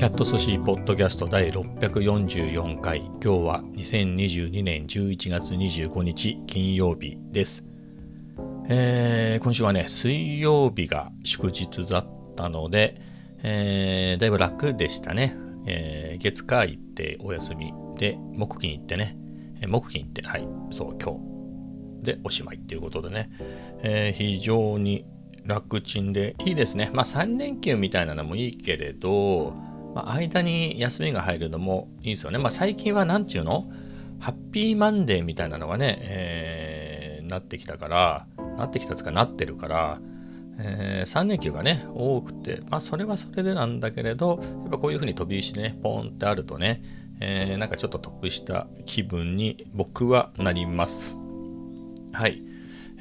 [0.00, 3.00] キャット寿司ポッドキャスト第644回。
[3.00, 7.70] 今日は2022年11月25日金曜日です。
[8.70, 12.98] えー、今週はね水曜日が祝日だったので、
[13.42, 15.36] えー、だいぶ楽でしたね、
[15.66, 19.18] えー、月火行ってお休みで木金行ってね。
[19.68, 21.12] 木金行ってはいそう今
[22.00, 22.04] 日。
[22.06, 23.30] でおしまいっていうことでね、
[23.82, 25.04] え、非常に
[25.44, 26.90] 楽ちんでいいですね。
[26.94, 32.38] まあ3連休みたいなのもいいけれどまあ、間に休みが入るのもいいですよね。
[32.38, 33.70] まあ、最近は何ちゅうの？
[34.20, 38.26] ハッピーマンデーみたいなのがね、えー、なってきたから、
[38.58, 40.00] なってきたつかなってるから、
[40.58, 46.82] えー、3連休がね、多くて、まあそれはそれでなんだけれど、やっぱこういうふうに飛び石でね、ポンってあるとね、
[47.20, 51.16] えー、なんかちょっと得した気分に僕はなります。
[52.12, 52.42] はい。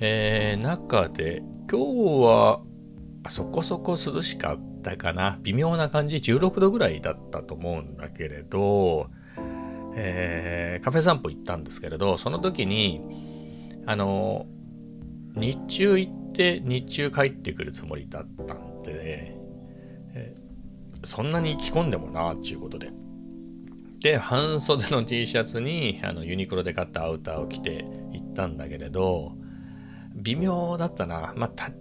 [0.02, 2.62] えー、中で今日は
[3.28, 5.40] そこそこ涼しかったかな。
[5.42, 6.18] 微妙な感じ。
[6.18, 9.10] 16度ぐらいだったと思うんだけれど、
[9.96, 13.02] えー、カフェ散歩行ったんですけれどその時に
[13.86, 14.48] あの
[15.36, 19.36] 日中行って日中帰ってくるつもりだったんで、
[20.14, 22.92] えー、そんなに着込んでもなっていうことで。
[24.00, 29.34] で半袖の T シャツにあのユニクロで買ったアウターを着て行ったんだけれど
[30.16, 31.34] 微妙だったな。
[31.36, 31.72] まあ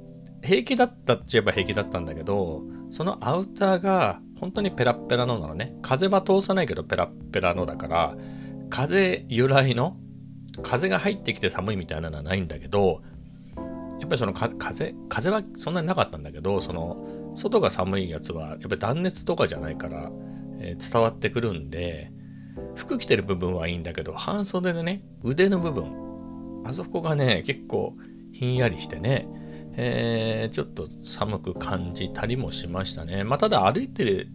[0.43, 8.17] 平気だったっちゃえば平気だったんだけどそのアウターが本当にペラペラのなのね風は通さないけどペラペラのだから
[8.71, 9.97] 風由来の
[10.63, 13.03] 風が入ってきて寒いみたいなのはないんだけど
[14.01, 20.11] やっぱりその風風はそんなになかったんだけどその外が寒いやつはやっぱ断熱とかじゃないから、
[20.61, 22.13] えー、伝わってくるんで
[22.75, 27.95] 服着てる部分はいいんだけど半袖でね腕の部分あそこがね結構
[28.33, 29.29] ひんやりしてね
[29.81, 33.23] えー、ちょっと寒く感じたりもしましたね。
[33.23, 34.27] まあ、ただ歩いて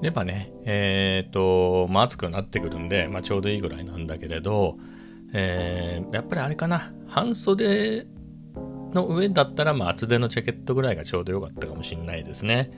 [0.00, 4.76] ればね、えっ、ー、と、まあ、暑くなってくるんで、まあ、ちょうどいいぐらいなんだけれど、
[5.32, 8.06] えー、やっぱりあれかな、半袖
[8.94, 12.70] の上だったら、まあ、厚手のジャケットぐらいがちょうど良かったかもしれないですね。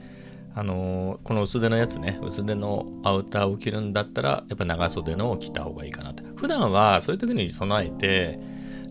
[0.55, 6.23] あのー、この薄手のやつね、薄手のアウターを着るんだったら、やっぱ長袖のを着た方がいいかなって。
[6.35, 8.39] 普段はそういう時に備えて、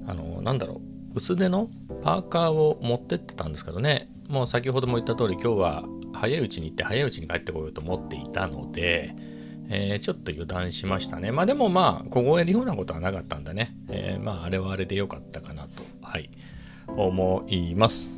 [0.06, 1.68] あのー、なんだろう、薄手の
[2.02, 4.08] パーカーを持ってってたんですけどね。
[4.28, 9.14] もう先ほども言った通り今日は早いうちに行って早いうちに帰ってこようと思っていたので、
[9.68, 11.32] えー、ちょっと油断しましたね。
[11.32, 15.82] まあでもまあ凍えるようなことはなかったんだね、えー、まああれはあれで良かったかなと。
[16.02, 16.30] はい。
[16.96, 18.08] 思います。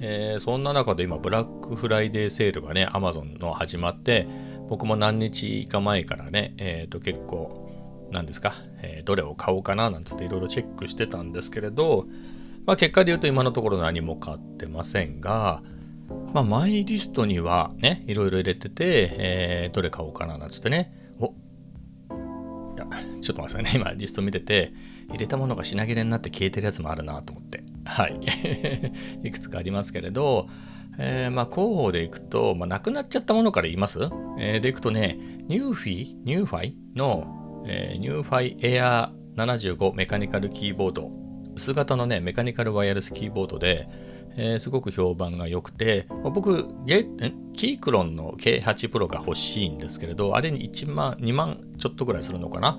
[0.00, 4.26] えー、そんな中で今ブラックフライデーセールがね Amazon の始まって
[4.68, 7.61] 僕も何日か前からねえっ、と結構
[8.12, 12.06] 何ですか、えー、どれを買おうかななんつっていろいろチェックしてたんですけれど、
[12.66, 15.62] まあ、結果で言うと今のところ何も買ってませんが、
[16.32, 21.30] まあ、マイリストにはね、いろいろ入れてて、えー、どれ買おうかななんつってね、おい
[22.78, 22.86] や、
[23.20, 24.72] ちょっと待ってくださいね、 今リスト見てて、
[25.08, 28.18] 入れたものが品切れになって消えてるやつもあるなと思って、はい。
[29.26, 30.48] いくつかありますけれど、
[30.98, 33.98] えー、まあ、候補でいくと、まあ、なくなっちゃったものから言います、
[34.38, 35.18] えー、でいくとね、
[35.48, 36.16] ニューフィー？
[36.24, 36.76] ニューファイ？
[36.94, 41.10] のえ、ニューファイエアー75メカニカルキーボード。
[41.54, 43.86] 薄型のねメカニカルワイヤレスキーボードで、
[44.36, 47.06] えー、すごく評判が良くて、僕ゲ
[47.52, 52.78] キークロンの K8 プロが欲しいんですけれどあれに1万2万ちょっとぐらいするのかな、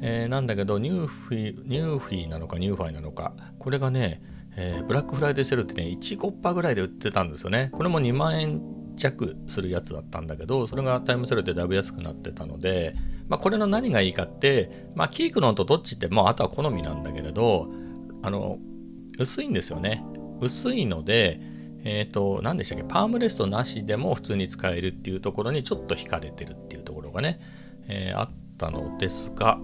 [0.00, 3.34] えー、なんだけどニューフィニューフィなのかニューファイなのか。
[3.58, 4.22] これがね、
[4.56, 7.70] えー、ブラックフライデーセルってね1コッパぐらいで売ってたんですよね。
[7.72, 8.62] これも2万円
[8.96, 12.94] 弱するやつだったんだけどそれがタイムセールでだいぶ安くなってたので
[13.28, 17.70] まあ、これの何がいいかって、まあ、 Keychron とどっちって、もうあとは好みなんだけれど、
[18.22, 18.58] あの、
[19.18, 20.04] 薄いんですよね。
[20.40, 21.40] 薄いので、
[21.84, 27.40] えっ、ー、と、何でしたっけ、パームレストなしでも普通に使えるっていうところにちょっと惹かれてるっていうところがね、
[27.88, 29.58] えー、あったのですが、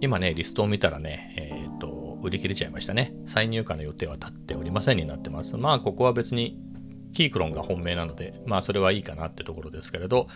[0.00, 3.14] 今ね、リストを見たらね、えっ、ー、と、売り切れちゃいましたね。
[3.26, 5.56] 再入荷の予定は立っておりませんになってます。
[5.56, 6.56] まあ、ここは別に
[7.12, 10.26] キークロンが本命なので、まあ、それはいいかなってところですけれど、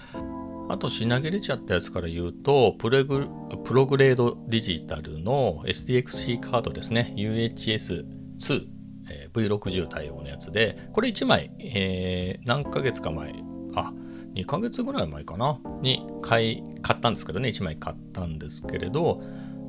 [0.68, 3.28] あと品切れちゃったやつから言うと、プログ
[3.64, 8.66] プログレードデジタルの SDXC カードですね、UHS2、
[9.08, 13.34] えー、V60 対応のやつで、これ1枚、えー、何ヶ月か前、
[13.74, 13.92] あ、
[14.34, 19.22] 2ヶ月ぐらい前かな、に買い、買ったんですけどね、1枚買ったんですけれど、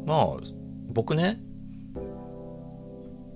[0.06, 0.28] まあ、
[0.90, 1.40] 僕ね、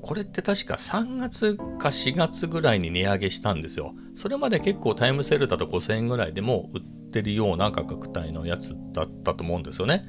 [0.02, 3.94] これって確か3月か4月ぐらいに値上げしたんですよ。
[4.16, 10.04] それまで結構タイムセールだと5000円ぐらいでも売ってるような価格帯のやつだったと思うんですよね。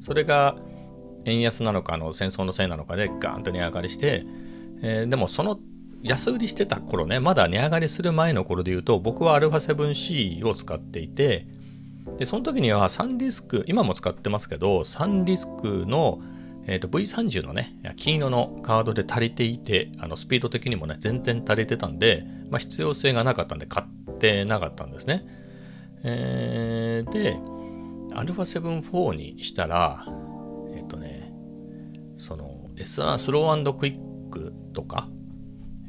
[0.00, 0.56] それが
[1.24, 4.24] 円安なのかの戦争のせいなのかでガーンと値上がりして、
[4.82, 5.58] えー、でもその
[6.02, 11.46] 安売りしてた頃ねまだ値上がりする前の頃で言うと僕は α7C を使っていて
[12.18, 16.20] でその時にはサンディスク今も使ってますけどサンディスクの、
[16.70, 25.24] えーと、V30 のね金色のカードで足りていてあのスピード的にもね全然足りてたんで、まあ、必要性がなかったんで買ってなかったんですね、
[26.04, 27.36] えー、で
[28.14, 30.04] α7-4 にしたら
[30.74, 31.32] えっ、ー、とね
[32.18, 35.08] その SR スロークイックとか、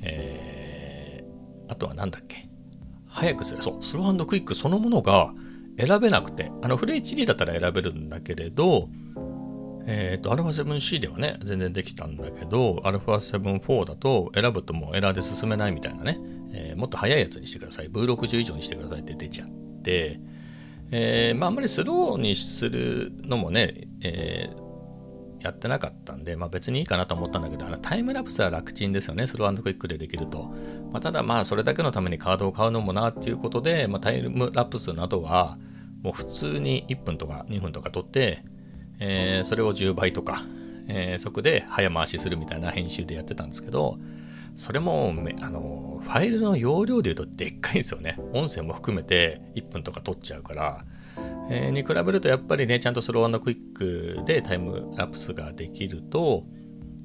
[0.01, 2.47] えー、あとは何だっけ
[3.05, 5.33] 早くするそうスロークイックそのものが
[5.77, 8.89] 選べなくて、あのフル HD だったら選べるんだけれど、
[9.85, 16.19] えっ、ー、と、α7C ではね、全然できたんだけど、α7-4 だと選ぶともうエラーで進めないみたいなね、
[16.53, 17.89] えー、もっと早いやつにしてください。
[17.89, 19.49] V60 以上にしてくださいって出ちゃっ
[19.81, 20.19] て、
[20.91, 30.53] えー、まああんまりスローにするのもね、えー、やってなかったんで、まあ、別にいいかなと思ったんだけど、あのタイムラプスは楽ちんですよね、スロークイックでできると。
[30.91, 35.57] まあ、ただまあ、それだけのためにカードを買うのもなっていうことで、まあ、タイムラプスなどは、
[36.03, 38.41] もう普通に1分とか2分とか撮って、
[38.99, 40.43] えー、それを10倍とか、
[40.87, 43.97] えー、そこで早回しするみたいな編集でやってたんですけど、
[44.55, 48.17] それもあのファイルの容量で言うとでっかいんですよね。
[48.33, 50.85] 音声も含めて1分とか撮っちゃうから、
[51.49, 56.43] えー、に比べるとやっぱりね、ちゃんとスロークイックでタイムラプスができると、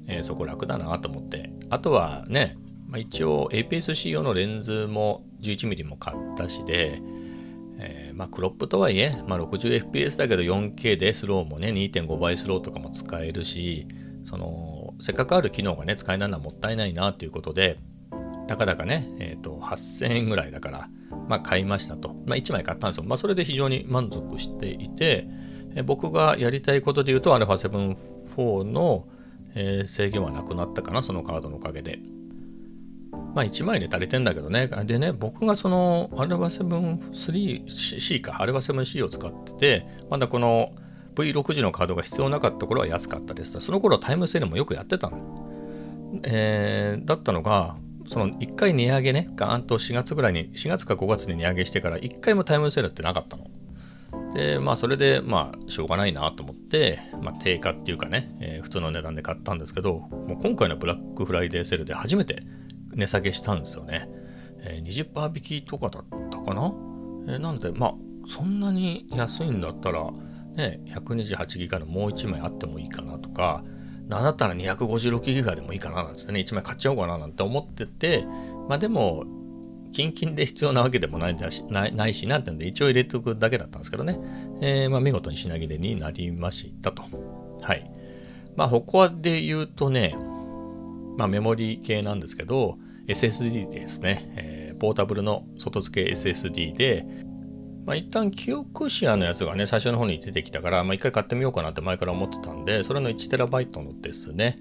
[0.07, 1.51] えー、そこ楽だなと思って。
[1.71, 2.57] あとはね、
[2.89, 7.01] まあ、一応 APS-C 用のレンズも 11mm も買ったしで、
[8.15, 13.87] まあ、クロップとはいえ、まあ、60fps だけど 4K でスローもね2.5倍スローとかも使えるし
[14.23, 17.79] そのせっかくある機能がね使えないのはもったいないなということで
[18.47, 20.89] たかだかね、えーと、8000円ぐらいだから、
[21.29, 25.27] まあ、買いましたと、まあ、1枚買ったんですよ、まあ、それで非常に満足していて、
[25.75, 29.09] えー、僕がやりたいことで言うと α7-4 の、
[29.55, 31.99] えー、制限はなくなったかなそのカードのおかげで。
[33.35, 34.69] まあ1枚で足りてんだけどね。
[34.85, 40.73] でね、僕がその α7-3C か、α7C を使ってて、まだこの
[41.17, 43.61] V60 のカードが必要なかった頃は安かったです。
[43.61, 45.51] その頃タイムセールもよくやってたの。
[46.23, 47.77] えー、だったのが、
[48.07, 53.51] その1回値上げね、ガーンと4月ぐらいに、4月か5月に値上げしてから1回もタイムセールってなかったの。
[54.35, 62.43] で、まあそれで、まあしょうがないなと思って、まあ低価っていうかね、えー、普通の値段で買ったんですけど、もう今回のブラックフライデーセールで初めて
[62.95, 64.09] 値下げしたんですよね。
[64.61, 66.73] えー、20%引きとかだったかな、
[67.29, 67.95] えー、なので、まあ、
[68.27, 70.11] そんなに安いんだったら、
[70.55, 73.63] ね、128ギガのもう1枚あってもいいかなとか、
[74.09, 78.25] なんだったら256ギガでもいいかななんてね、1枚買っちゃおうかななんて思ってて、
[78.69, 79.25] まあでも、
[79.93, 84.19] キンキンで必要なわけでもないだしないないしなってんで、一応入れておくだけだったんですけどね、
[84.61, 87.05] えー、まあ見事に品切れになりましたと。
[87.63, 87.85] はい。
[88.57, 90.17] まあ他で言うとね、
[91.17, 97.07] まあメモリ系なんですけど、SSD ですね、えー、ポータブルの外付け SSD で、
[97.87, 104.57] まあ、一旦記憶シェアのやつがね、最初の方に出てきたから、まあ、一回買ってみようかなって前から思ってたんで、それの 1TB のですね、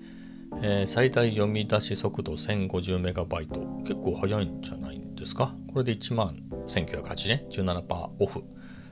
[0.61, 3.83] えー、最大読み出し速度 1050MB。
[3.83, 5.55] 結構早いんじゃないんですか？
[5.71, 6.35] これで1万
[6.67, 8.43] 1980円、17%オフ。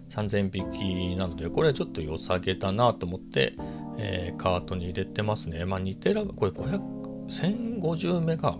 [0.09, 3.55] 3000引きなので、これはちょっと良さげだなと思って、
[3.97, 5.65] えー、カートに入れてますね。
[5.65, 7.00] まあ 2TB、これ500、
[7.31, 8.57] 1050メガ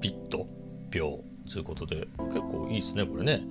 [0.00, 0.48] ビット
[0.90, 3.44] 秒ということで結構いいですねこれね。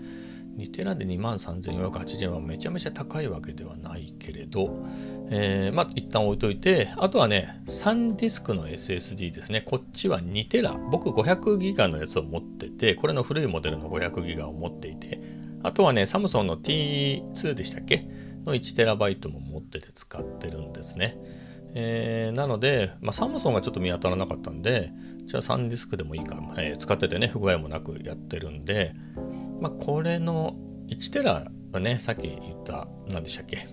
[0.57, 4.85] 2テラで2万3480円はめちゃめちゃ高いわけではないけれど、
[5.29, 9.61] えー、まあ一旦置いといてあとはね3ディスクの SSD ですね。
[9.61, 10.73] こっちは2テラ。
[10.91, 15.17] 僕500ギガのやつを持っててこれの古いモデルの500ギガを持っていて
[15.63, 18.05] あとはねサムソンの T2 でしたっけ？
[18.45, 21.17] の1テラバイトも持ってて使ってるんですね。
[21.73, 24.91] えー、なので、まあ、サムソンがちょっと見当たらなかったんで、
[25.25, 28.93] じゃあ3ディスクでもいいか、えー、使っててね、不具合もなくやってるんで、
[29.59, 30.55] まあ、これの
[30.87, 33.67] 1テラはね、さっき言った、何でしたっけ、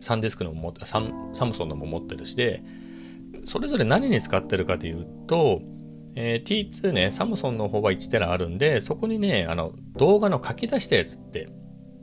[0.00, 2.62] 3ディスクのもササムソンのも持ってるしで、
[3.44, 5.60] それぞれ何に使ってるかというと、
[6.16, 11.48] えー、T2 ね、サムソンの方は1テラあるんで、そこにね、あの動画の書き出したやつって、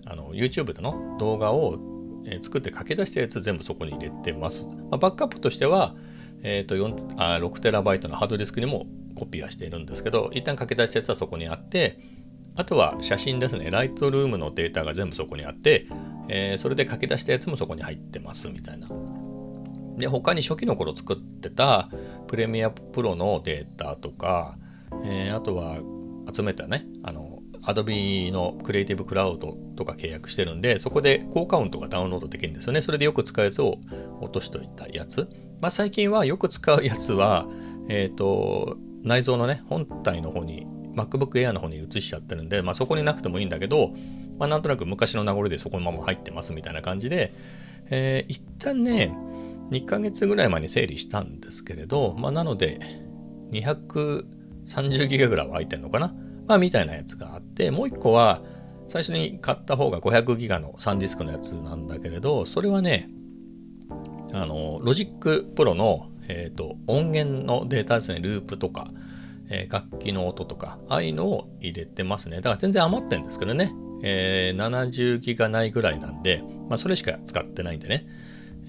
[0.05, 1.79] あの YouTube での動画を
[2.25, 4.67] え作って書き出したやつ全部そこに入れてます。
[4.67, 5.95] まあ、バックアップとしては、
[6.41, 11.99] えーと、4あ 6TB のハードディスクにもコピーはしているんですけど、一旦書き出したやつはそこにあって、
[12.55, 15.87] あとは写真ですね、ライトルームのデータが全部そこにあって、
[16.29, 18.87] えー、それで書き出したやつもそこに入ってますみたいな。
[19.97, 21.89] で、他に初期の頃作ってた
[22.27, 24.57] プレミアプロのデータとか、
[25.03, 25.79] えー、あとは
[26.31, 32.81] 集めたね、あの、Adobe のクリエイティブクラウドとか契約してるんで、そこで高カウントがダウンロードできるんですよね。
[32.81, 33.79] それでよく使うやつを
[34.21, 35.29] 落としといたやつ。
[35.61, 37.47] まあ最近はよく使うやつは、
[37.87, 40.65] えっ、ー、と、内蔵のね、本体の方に、
[40.95, 43.93] MacBook Air の方に移しちゃってるんで、まあそこになくてもいいんだけど、
[44.37, 47.33] まあ、なんとなく昔の名残でそこのまま入ってますみたいな感じで、
[47.89, 49.15] えー、一旦ね、
[49.71, 52.79] 2ヶ月ぐらい前に整理したんですけれど、まあ、なので、
[53.51, 56.13] 230ギガぐらいは入ってんのかな
[56.47, 58.41] まあ、みたいなやつがあって、もう一個は、
[58.87, 63.09] 最初に買った方が500ギガのサンディスクのやつなんだけれど、それはね、
[64.33, 68.89] あの、 Logic Pro の、えっ、ー、と、音源のデータですね、ループとか、
[69.49, 72.37] えー、楽器の音とか、ああいうのを入れてますね。
[72.37, 73.73] だから全然余ってんですけどね。
[74.03, 78.05] えー、70ギガないぐらいなんで、まあ、それしか使ってないんでね。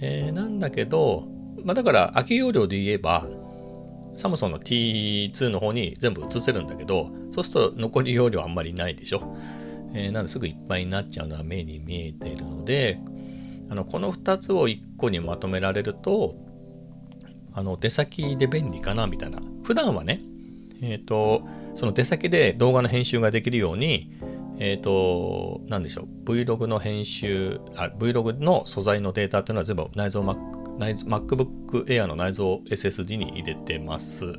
[0.01, 1.25] えー、なんだけど、
[1.65, 3.27] まあ、だから空き容量で言えば、
[4.17, 9.37] サムソンの T2 の方に全部移せるんだけど、そうすると残り容量あんまりないでしょ。
[9.95, 12.99] えー、なんですぐいっぱいになっちゃうのは目に見えているので、
[13.71, 16.35] あのこの2つを1個にまとめられると、
[17.53, 19.41] あの出先で便利かなみたいな。
[19.63, 20.21] 普段はね、
[20.83, 24.13] えっ、ー、と、その出先で動画の編集ができるように、
[24.59, 34.35] えっ、ー、と、なんでしょう、Vlog の編集あ、Vlog の素材のデータっていうのは全部内蔵 Mac 内 MacBook Air の内蔵 SSD に入れてます。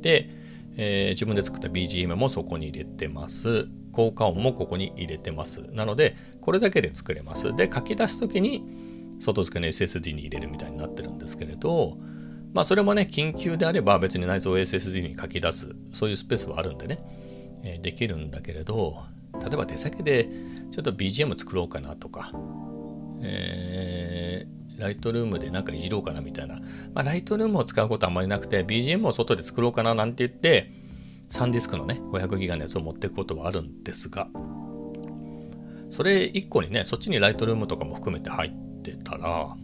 [0.00, 0.30] で、
[0.76, 3.68] えー、自分で作った BGM もそこに入れてます。
[3.92, 5.62] 効果音もここに入れてます。
[5.72, 7.54] なので、これだけで作れます。
[7.56, 8.62] で、書き出すときに
[9.18, 11.96] 外付けの SSD に入れるみたいになってるんですけれど、
[12.52, 16.98] まあそれもね、緊急であれば別に内蔵 SSD に書き出す、そういうスペースはあるんでね、
[17.62, 18.94] えー、できるんだけれど、
[19.40, 20.28] 例えば手先で
[20.70, 22.32] ちょっと BGM 作ろうかなとか、
[23.22, 26.56] えー、ライトルームでなんかいじろうかなみたいな、
[26.94, 30.70] まあ、ライトルームを使うことはあんまりなくて BGM を外で作ろうかななんて言って
[31.28, 34.28] サンディスクのね500ギガのやつを持っていくことはあるんですが。
[35.88, 39.56] それ1個にねそっちにライトルームとかも含めて入ってたら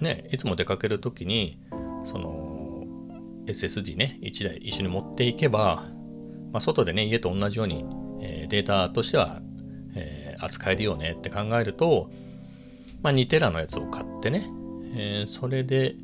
[0.00, 1.60] ねいつも出かける時に
[2.04, 2.84] その
[3.46, 5.84] SSD ね1台一緒に持っていけば
[6.54, 7.84] まあ、外でね、家と同じように、
[8.20, 9.40] えー、データとしては、
[9.96, 12.12] えー、扱えるよねって考えると、
[13.04, 14.48] まあ、2テラのやつを買ってね、
[14.94, 15.94] えー、それで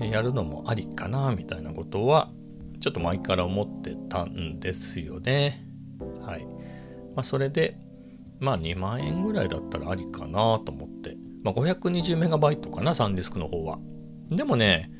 [0.00, 2.30] やるのもありかな、みたいなことは、
[2.80, 5.64] ちょっと前から思ってたんですよね。
[6.20, 6.44] はい。
[7.14, 7.78] まあ、それで、
[8.40, 11.16] まあ、2万円ぐらいだったらありかなと思って。
[11.44, 13.78] まあ、520MB かな、サンディスクの方は。
[14.30, 14.90] でもね、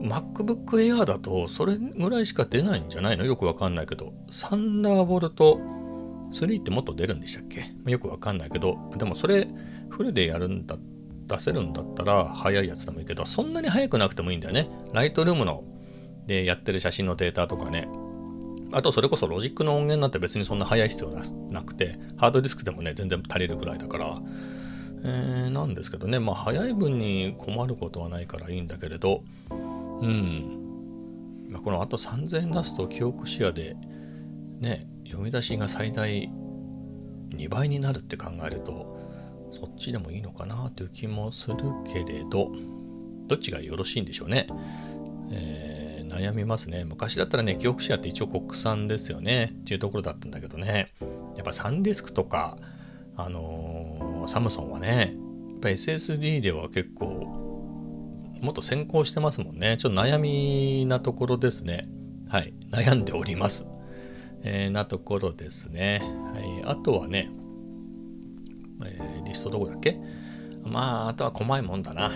[0.00, 3.24] MacBook Air だとそれぐらいしか出ないんじゃないの？
[3.24, 4.12] よくわかんないけど。
[4.30, 5.60] サンダーボルト
[6.32, 7.72] 3ってもっと出るんでしたっけ？
[7.88, 9.46] よくわかんないけど、でもそれ
[9.92, 10.76] フルでやるんだ、
[11.28, 14.68] 出せるんだったら早いやつでもいいけど、そんなに早くなくてもいいんだよね。
[14.92, 15.64] ライトルームの
[16.26, 17.88] でやってる写真のデータとかね。
[18.74, 21.10] あとそれこそロジックの音源なんて別にそんな早い必要
[21.50, 24.16] なくて、ハードディスクでもね、全然足りるぐらいだから、
[25.04, 30.58] えー、なんですけどね、まあ早い分に困ることはないからいいんだけれど、うん。
[31.50, 33.76] ま、このあと3000円出すと記憶視野で
[34.60, 36.30] ね、読み出しが最大
[37.30, 38.91] 2倍になるって考えると、
[39.52, 41.56] そっちでもいいのかなという気もする
[41.86, 42.50] けれど、
[43.28, 44.46] どっちがよろしいんでしょうね。
[45.30, 46.84] えー、悩みますね。
[46.84, 50.88] 昔だったらね、記憶視野って一応国産ですよねっていうところだったんだけどね。
[51.36, 52.56] やっぱサンディスクとか、
[53.16, 55.14] あのー、サムソンはね、
[55.50, 57.06] やっぱ SSD では結構
[58.42, 59.76] もっと先行してますもんね。
[59.76, 61.88] ちょっと悩みなところですね。
[62.28, 62.52] はい。
[62.70, 63.68] 悩んでおります。
[64.42, 66.02] えー、なところですね。
[66.34, 66.64] はい。
[66.64, 67.30] あとはね、
[68.86, 69.98] えー、リストどこだっけ？
[70.64, 72.10] まあ、あとは細いもんだな。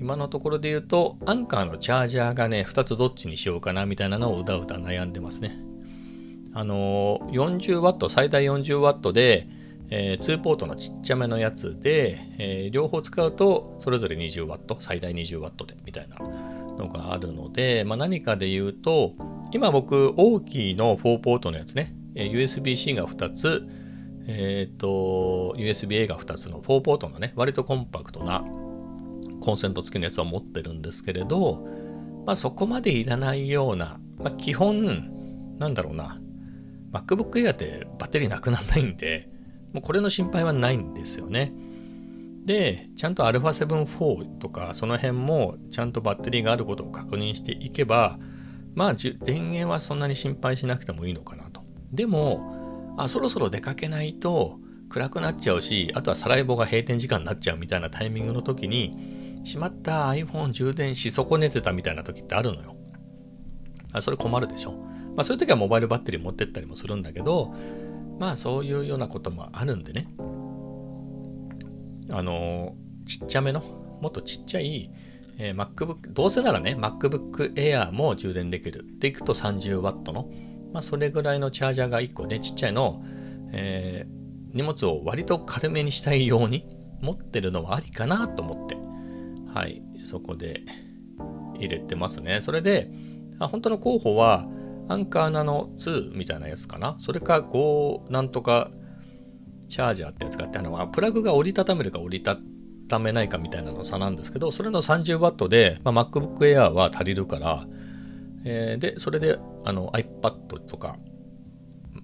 [0.00, 5.56] 今のところで言うと、アンカーのチャージャーがね、2つどっちにしようかなみたいなのをうだうだ悩んでますね。
[6.54, 9.46] あのー、40W、最大 40W で、
[9.94, 19.12] えー、2ポートのちっちゃめのやつで、えー、両方使うとそれぞれ 20W 最大 20W でみたいなのがあるので、まあ、何かで言うと
[19.52, 23.68] 今僕大きいの4ポートのやつね、え、USB-C が2つ
[24.26, 28.44] えっ、ー、と USB-A が2つの4ポートのね割とコンパクトな
[29.40, 31.66] コンセント付きのやつを持ってるんですけれど、
[32.26, 36.20] まあ、そこまでいらないような、まあ、基本なんだろうな
[36.92, 39.28] MacBook Air ってバッテリーなくならないんで
[39.72, 41.52] もうこれの心配はないんですよね。
[42.44, 48.18] で、ちゃんと α7-4 とかその辺もちゃんとバッテリーがあることを確認していけば、
[48.74, 51.62] まあ電源はそんなに心配しなくてもいいのかなと。
[51.92, 52.61] でも、
[52.96, 54.58] あ、そろそろ出かけないと
[54.88, 62.76] 暗くなっちゃうし、あとはサライボが閉店時間になっちゃうみたいなタイミングの時に、しまった iPhone 充電し損ねてたみたいな時ってあるのよ。
[63.92, 64.72] あそれ困るでしょ。
[65.16, 67.54] まあそういう時はモバイルバッテリー持ってったりもするんだけど、
[68.18, 70.06] まあそういうようなこともあるんでね
[72.10, 73.60] あのちっちゃめの
[74.00, 74.90] もっとちっちゃい、
[75.38, 80.30] えー、MacBook どうせならね MacBook Air も充電できるでいくと 30W の
[80.72, 83.02] まあ、それぐらいのチャージャーが1個ね、ちっちゃいの、
[83.52, 86.66] えー、荷物を割と軽めにしたいように
[87.00, 88.76] 持ってるのはありかなと思って、
[89.52, 90.62] はい、そこで
[91.58, 92.40] 入れてますね。
[92.40, 92.90] それで、
[93.38, 94.48] あ本当の候補は、
[94.88, 96.96] アンカーナノ2みたいなやつかな。
[96.98, 98.70] それか5なんとか
[99.68, 102.36] チャージャーってやつがあって、あの、プラグが折りたためるか折りた
[102.88, 107.66] ためないかみたいなの差なんですけど、それの 30W で、まあ、MacBook Air は足りるから、
[108.44, 110.96] えー、で、それであの iPad とか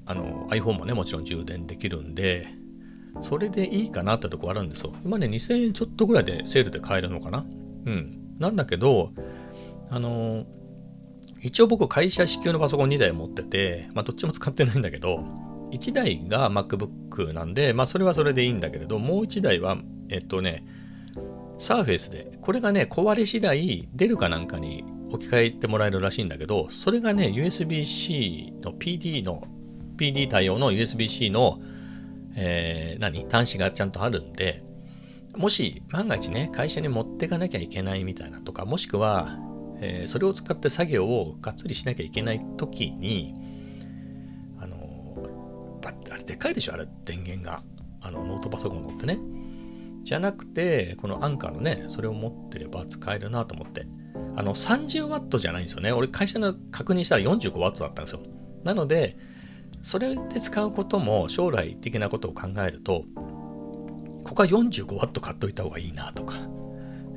[0.08, 2.48] あの iPhone もね、もちろん充電できるんで、
[3.20, 4.94] それでいいかなってとこあるんですよ。
[5.04, 7.44] 今ね、2000円ちょっとぐらいでセールで買えるのかな
[7.84, 8.36] うん。
[8.38, 9.12] なんだけど、
[9.90, 10.46] あの
[11.40, 15.24] 一応僕会社支給のパソコン2台持ってて、まあどっちも使ってないんだけど、
[15.72, 19.76] 1台が MacBook なんで、まあそれはそれでいいんだけれど、もう1台は、
[20.08, 20.64] えっとね、
[21.58, 29.42] サーフェイスで、これがね、壊れ次第出るかなんかに置き換えてもらえるらしいんだけど、それがね、USB-C の PD の、
[29.96, 31.60] PD 対応の USB-C の、
[32.36, 33.26] えー、何？
[33.28, 34.62] 端子がちゃんとあるんで、
[35.36, 39.38] もし万が一ね、会社に持っていかなきゃいけないみたいなとか、もしくは、
[39.80, 43.34] えー、それを使って作業をがっつりしなきゃいけない時に、
[44.60, 47.62] あのー、あれでかいでしょ、あれ、電源が。
[48.00, 49.18] あの、ノートパソコン乗ってね。
[50.04, 53.86] じゃなくて、このアンカーのね、それを持ってれば使えるなと思って。
[54.36, 55.92] あの、30W じゃないんですよね。
[55.92, 58.20] 俺、会社の確認したら 45W だったんですよ。
[58.64, 59.16] なので、
[59.82, 63.04] それで使うことも将来的なことを考えると、
[64.24, 66.36] ここは 45W 買っといた方がいいなとか、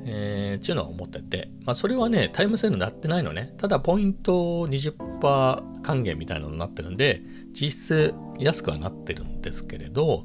[0.04, 3.52] えー、っていうのは思ってて、まあ、それはね、タイムセールになってないのね。
[3.58, 10.24] ただ、ポイント20%還元みたいなのになってるんで、実質安くはなってるんですけれど、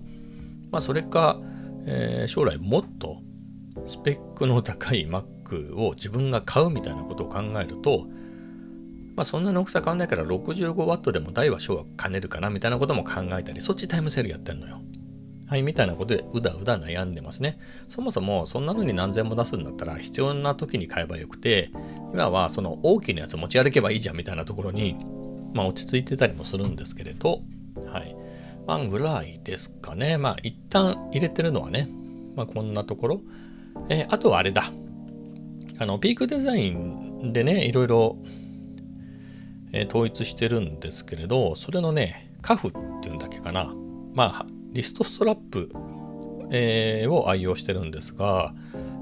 [0.72, 1.40] まあ、それか、
[1.86, 3.22] えー、将来もっと
[3.86, 5.24] スペックの高い Mac
[5.56, 8.06] を自分が買うみたいなことを考えると、
[9.16, 14.82] まあ、そんなに大きさ変わんないから 65W でも大は小は兼ねるかなみたいなことも考えたり、そっちタイムセールやってんのよ。
[15.48, 17.58] はい、みたいなことでうだうだ悩んでますね。
[17.88, 21.72] そもそもそんなのに何千も出すんだったら必要な時に買えばよくて、
[22.14, 24.98] 今はその大きなやつ持ち歩けばいいじゃんみたいなところに、
[25.54, 27.42] まあ落ち着いてたりもするんですけれど、
[27.88, 28.16] はい。
[28.68, 30.18] まあぐらいですかね。
[30.18, 31.88] まあ一旦入れてるのはね、
[32.36, 33.22] まあ、こんなところ。
[33.90, 34.66] えー、あとはあれだ。
[35.80, 38.18] あの、ピークデザインでね、いろいろ、
[39.72, 43.74] えー、統一してるんですけれど、それのね、カフっていうんだっけかな。
[44.14, 45.70] まあ、リストストラップ、
[46.52, 48.54] えー、を愛用してるんですが、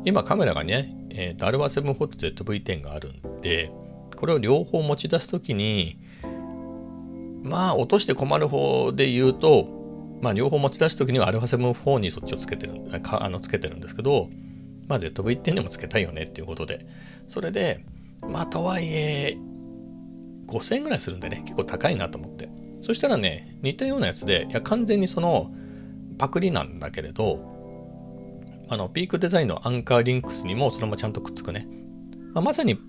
[0.04, 3.72] 今カメラがね、えーと、アルファ 740ZV-10 があるんで、
[4.16, 5.98] これを両方持ち出すときに、
[7.44, 9.70] まあ、落として困る方で言うと、
[10.22, 14.30] まあ、両方持ち出すときには α7-4 にそっちをつけてるかあのつけてるんですけど、
[14.88, 16.86] まあ、ZV-10 でもつけたいよねっていうことで、
[17.28, 17.84] それで、
[18.30, 19.38] まあ、とはいえ、
[20.48, 22.50] 5000円ぐらいするんでね、結構高いなと思って。
[22.82, 25.52] そしたらね、似たようなやつで、いや、完全にその、
[26.18, 27.54] パクリなんだけれど、
[28.70, 31.68] あの、ピークデザインのアンカーリンクスにもそれもちゃんとくっつくね。
[32.34, 32.80] まあ、まさに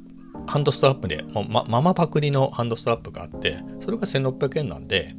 [0.46, 5.14] ハンドストラップで、ま、ママパクリのハンドストラップがあって、それが1600円なんで、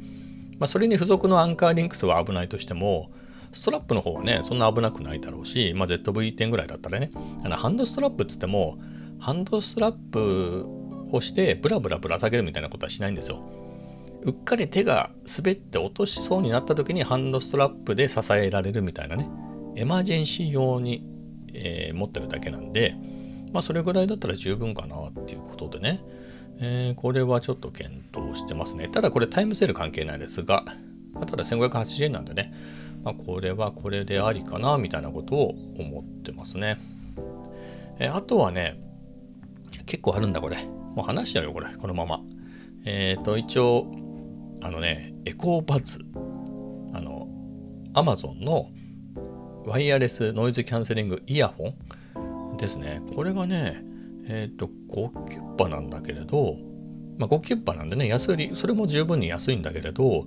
[0.58, 3.10] まあ、それに付属のアンカーリンクスは危ないとしても、
[3.58, 7.10] ストラップの方はね、そんな危なくないだろうし、まあ、ZV-10 ぐらいだったらね、
[7.44, 8.78] あのハンドストラップっつっても、
[9.18, 10.66] ハンドストラップ
[11.12, 13.42] をしてブラブラぶら下げるみたいなことはしないんですよ。
[14.22, 19.28] うっかり手が滑って落としそうになった時にハンドストラップで支えられるみたいなね、
[19.76, 21.04] エマージェンシー用に、
[21.52, 22.94] えー、持ってるだけなんで、
[23.52, 26.00] まあそれぐらいだったら十分かなっていうことでね、
[26.60, 28.88] えー、これはちょっと検討してますね。
[28.88, 30.64] ただこれタイムセール関係ないですが、
[31.14, 32.52] ただ1580円なんでね、
[33.08, 36.76] まあ、これはこれでありかなみたいなことを思ってますね。
[37.98, 38.78] え、あとはね、
[39.86, 40.58] 結構あるんだこれ。
[40.94, 42.20] もう話しちゃうよこれ、このまま。
[42.84, 43.86] えっ、ー、と、一応、
[44.60, 46.00] あのね、エコーバズ、
[46.92, 47.28] あの、
[47.94, 48.66] アマゾンの
[49.64, 51.72] ワイヤレスノイズキャンセリングイヤホ
[52.52, 53.00] ンですね。
[53.16, 53.82] これがね、
[54.26, 56.56] えっ、ー、と、5キュッパなんだけれど、
[57.16, 60.26] まあ、5キュッパなんでね、安売り、それも十分に安いんだけれど、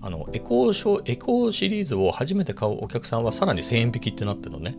[0.00, 4.76] あの、エコーショエコーシリーズを初めて買うお客さんはさらに1000円引きってなってるのね。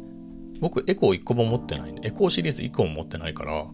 [0.59, 3.65] 僕、エコー1個も持ってない、エコーシリーズ1個も持ってないから、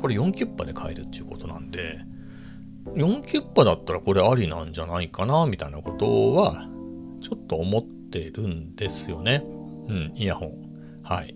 [0.00, 2.00] これ4キュッパで買えるっていうことなんで、
[2.94, 6.68] 4キュッパだったらこれありなんじゃないかな、みたいなことは、
[7.20, 9.44] ちょっと思ってるんですよね。
[9.88, 10.52] うん、イヤホン。
[11.02, 11.34] はい。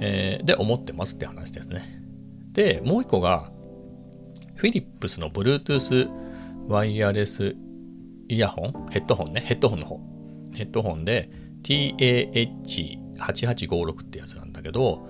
[0.00, 2.00] えー、で思ってますって話ですね。
[2.52, 3.50] で、もう一個が、
[4.54, 6.10] フィリップスの Bluetooth
[6.68, 7.54] ワイヤレス
[8.28, 8.72] イヤホン？
[8.90, 9.40] ヘッドホンね。
[9.40, 10.00] ヘッドホンの方。
[10.52, 11.30] ヘッドホンで
[11.62, 15.08] TAH8856 ってやつなんだけど、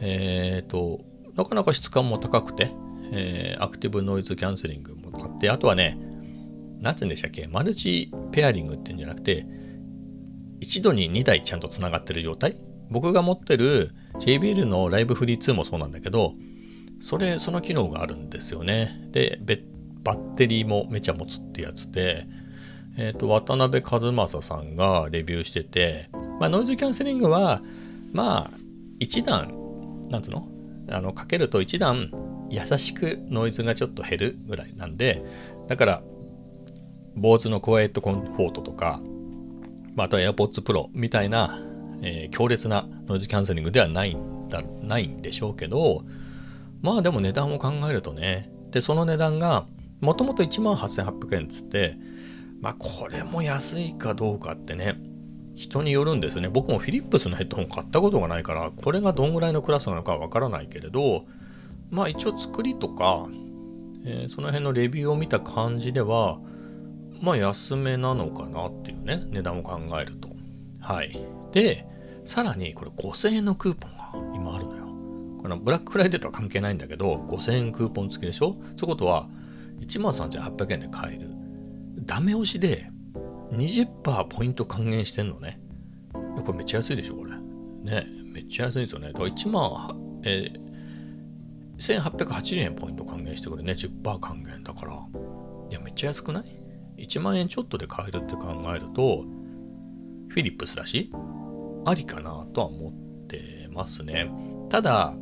[0.00, 1.00] えっ、ー、と、
[1.34, 2.72] なかなか質感も高くて、
[3.12, 5.98] えー、アクティブノイズキャンセリングもあって、あとはね、
[6.80, 9.46] なんつうんでしたっけマルチペアリングっていうんじゃなくて、
[10.60, 12.56] 一度に2台ちゃんとつながってる状態？
[12.90, 16.34] 僕が持ってる JBL のライブフリー2もそうなんだけど、
[17.00, 19.08] それ、その機能があるんですよね。
[19.12, 19.38] で、
[20.02, 22.26] バッテリーもめちゃ持つってやつで、
[22.96, 26.08] えっ、ー、と、渡辺和正さんがレビューしてて、
[26.40, 27.60] まあ、ノイズキャンセリングは、
[28.12, 28.50] まあ、
[28.98, 29.54] 一段、
[30.08, 30.48] なんつうの？
[30.88, 32.10] あの、かけると一段
[32.50, 35.22] 優しくノイズがちょっと減るぐらいなんで、
[35.68, 36.02] だから、
[37.16, 39.00] 坊主のクワイエットコンフォートとか、
[39.94, 41.60] まあ、あとは AirPods Pro みたいな、
[42.02, 46.02] えー、強烈なノイズキャンセリングではないんだ、ないんでしょうけど、
[46.82, 49.66] まあでも値段を考えるとね、で、その値段が、
[50.00, 51.96] もともと1万8800円っつって、
[52.60, 55.00] まあこれも安いかどうかってね、
[55.54, 56.48] 人によるんですね。
[56.48, 61.24] 僕もフィリップスのヘッドホン買ったことがないから、これがどんぐらいのクラスなのかわからないけれど、
[61.90, 63.28] まあ一応作りとか、
[64.04, 66.38] えー、その辺のレビューを見た感じでは、
[67.20, 70.28] まあ安めなのかなっていうね、値段を考えると。
[70.80, 71.18] はい。
[71.52, 71.86] で、
[72.24, 74.86] さらにこれ5000円のクーポンが今あるのよ。
[75.40, 78.46] このブラックフライデーとは関係ないんだけど、5000円クーポン付きでしょ？
[78.52, 79.28] そういうことは、
[79.80, 81.30] 13,800円で買える。
[82.06, 82.86] ダメ押しで
[83.52, 85.60] 20%ポイント還元してんのね。
[86.12, 87.32] これめっちゃ安いでしょ、これ。
[87.32, 89.08] ね、めっちゃ安いですよね。
[89.08, 90.66] だから1万、えー、
[91.78, 94.94] 1880円ポイント還元してくれね、10%還元だから。
[95.70, 96.62] いや、めっちゃ安くない
[96.98, 99.24] ?1 万円ちょっとで買えるって考えると、
[100.28, 101.10] フィリップスだし、
[101.84, 104.30] ありかなとは思ってますね。
[104.68, 105.14] ただ、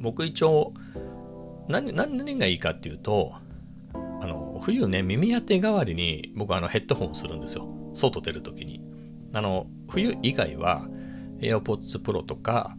[0.00, 0.72] 僕一応
[1.68, 3.34] 何、何がいいかっていうと、
[4.20, 7.68] あの、冬ね、耳当て代わりに僕あのヘッドホンするんですよ。
[7.94, 8.82] 外出るときに。
[9.32, 10.88] あの、冬以外は
[11.40, 12.76] AirPods Pro とか、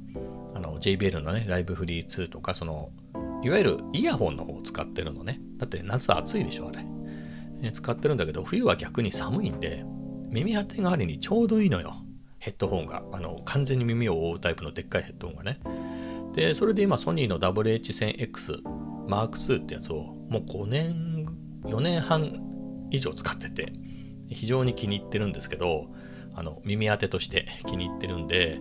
[0.54, 2.90] あの JBL のね、ライブフリー2とか、その、
[3.44, 5.40] いわゆるイヤホンの方を使ってるのね。
[5.58, 6.84] だって夏暑いでしょ、あれ。
[6.84, 9.86] ね、使ってるんだけど、冬は逆に寒いんで、
[10.30, 11.96] 耳当て代わりにちょうどいいのよ。
[12.40, 13.04] ヘッドホンが。
[13.12, 15.60] あの、完全に耳を覆うタイプのでっかいヘッドホンがね。
[16.34, 18.62] で、それで今ソニーの WH1000X
[19.08, 21.07] Mark II ってやつをもう5年、
[21.68, 22.40] 4年半
[22.92, 23.74] 以上使ってて、
[24.30, 25.88] 非常に気に入ってるんですけど、
[26.36, 28.60] あの、耳当てとして気に入ってるんで、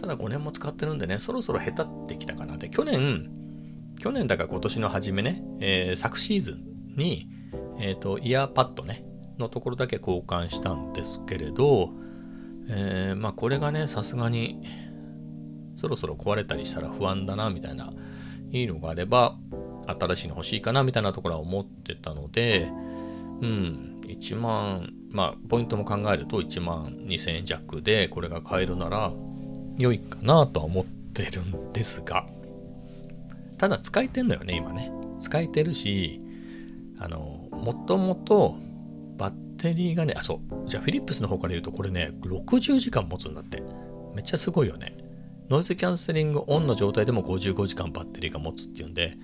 [0.00, 2.58] ただ5年も使ってるんでね、そろそろ下手ってきたかな。
[2.58, 3.30] で、去年、
[3.98, 7.28] 去年だから今年の初めね、えー、昨シーズンに、
[7.78, 9.02] えっ、ー、と、イヤーパッドね、
[9.38, 11.90] のところだけ交換したんですけれど、
[12.68, 14.60] えー、まあこれがね、さすがに
[15.74, 17.92] そろそろ壊れたりしたら不安だなみたいな
[18.50, 19.36] いいのがあれば
[19.86, 22.70] 新しいの欲しいかなみたいなところは思ってたので
[23.40, 29.12] うん1万まあポイントも考えると1万2000円弱でこれが買えるなら
[29.78, 32.26] 良いかなとは思ってるんですが
[33.58, 34.90] ただ使えてんのよね今ね。
[35.18, 36.20] 使えてるし
[36.98, 38.56] あのもともと
[39.16, 40.68] バッテリーがねあそう。
[40.68, 43.62] じゃあフィリップスの方から言うとこれね60時間持つんだって。
[44.14, 44.96] めっちゃすごいよね。
[45.50, 49.16] ノイズキャンセリングオンの状態でも55時間バッテリーが持つっていうんで、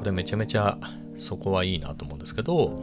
[0.00, 0.78] これめちゃめちゃ
[1.14, 2.82] そこはいいなと思うんですけど、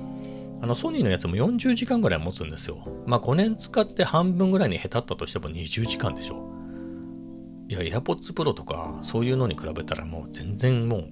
[0.62, 2.84] あのソニーのやつも40時間ぐらい持つんですよ。
[3.08, 6.48] まあ5年使って半分ぐらいに下手ったとしても20時間でしょ。
[7.70, 11.08] いや、AirPods Pro とかそういうのに比べたらもう全然もう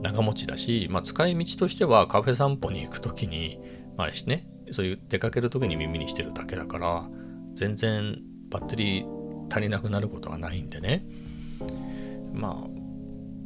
[0.00, 3.58] 長持ちだし、まあ使い道としてはカフェ散歩に行くときに、
[3.96, 7.10] まあね、そういう出かけるときに耳にしてるだけだから、
[7.56, 8.16] 全然
[8.48, 9.06] バッテリー
[9.50, 11.04] 足りなくなることはないんでね
[12.34, 12.73] まあ、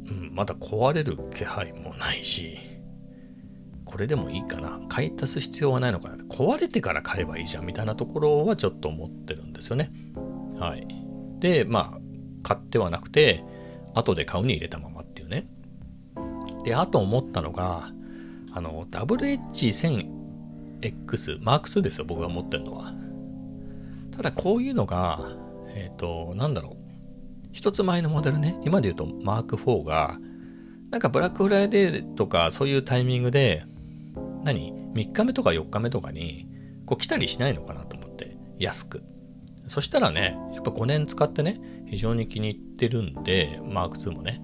[0.09, 2.57] うん、まだ壊れる気配もないし
[3.85, 4.79] これでもいいかな。
[4.87, 9.91] 買い足す必要はないのかな壊れてから買えばいいじゃんみたいなところはちょっと思ってるんですよね。
[10.59, 10.87] はい。
[11.39, 11.99] でまあ
[12.43, 13.43] 買ってはなくて
[13.95, 15.45] 後で買うに入れたままっていうね。
[16.63, 17.89] であと思ったのが
[18.53, 22.93] あの WH1000X マーク2ですよ僕が持ってるのは。
[24.11, 25.19] ただこういうのが
[25.75, 26.77] えっ、ー、と、なんだろう。
[27.51, 30.17] 一つ前のモデルね、今で言うとマーク4が、
[30.91, 33.63] なんかブラックフライデーとかそういうタイミングで、
[34.43, 36.47] 何 ?3 日目とか4日目とかに、
[36.85, 39.03] こう来たりしないのかなと思って、安く。
[39.67, 44.41] そしたらね、やっぱ5年使ってね、非常に気に入ってるんで、マーク2もね、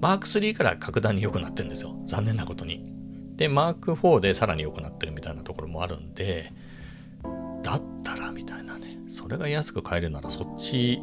[0.00, 1.96] マーク3から格段に良くなってるんですよ。
[2.04, 2.92] 残念なことに。
[3.36, 6.52] で、マーク4でさらに良くなってるみたいなところもあるんで、
[7.62, 8.98] だったらみたいなね。
[9.08, 11.00] それが安く買えるならそっち